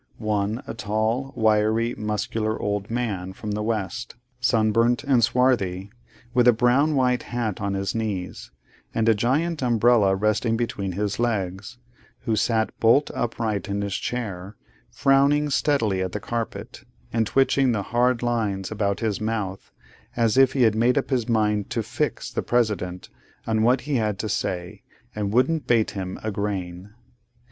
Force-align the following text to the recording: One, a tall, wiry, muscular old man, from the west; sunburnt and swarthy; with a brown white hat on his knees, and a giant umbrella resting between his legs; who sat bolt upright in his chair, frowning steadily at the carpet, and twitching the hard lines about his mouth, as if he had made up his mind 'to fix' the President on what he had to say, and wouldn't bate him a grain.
One, 0.17 0.63
a 0.65 0.73
tall, 0.73 1.31
wiry, 1.35 1.93
muscular 1.93 2.59
old 2.59 2.89
man, 2.89 3.33
from 3.33 3.51
the 3.51 3.61
west; 3.61 4.15
sunburnt 4.39 5.03
and 5.03 5.23
swarthy; 5.23 5.91
with 6.33 6.47
a 6.47 6.53
brown 6.53 6.95
white 6.95 7.21
hat 7.21 7.61
on 7.61 7.75
his 7.75 7.93
knees, 7.93 8.49
and 8.95 9.07
a 9.07 9.13
giant 9.13 9.61
umbrella 9.61 10.15
resting 10.15 10.57
between 10.57 10.93
his 10.93 11.19
legs; 11.19 11.77
who 12.21 12.35
sat 12.35 12.71
bolt 12.79 13.11
upright 13.13 13.69
in 13.69 13.81
his 13.83 13.93
chair, 13.93 14.55
frowning 14.89 15.51
steadily 15.51 16.01
at 16.01 16.13
the 16.13 16.19
carpet, 16.19 16.83
and 17.13 17.27
twitching 17.27 17.71
the 17.71 17.83
hard 17.83 18.23
lines 18.23 18.71
about 18.71 19.01
his 19.01 19.21
mouth, 19.21 19.71
as 20.15 20.35
if 20.35 20.53
he 20.53 20.63
had 20.63 20.73
made 20.73 20.97
up 20.97 21.11
his 21.11 21.29
mind 21.29 21.69
'to 21.69 21.83
fix' 21.83 22.31
the 22.31 22.41
President 22.41 23.09
on 23.45 23.61
what 23.61 23.81
he 23.81 23.97
had 23.97 24.17
to 24.17 24.27
say, 24.27 24.81
and 25.15 25.31
wouldn't 25.31 25.67
bate 25.67 25.91
him 25.91 26.19
a 26.23 26.31
grain. 26.31 26.91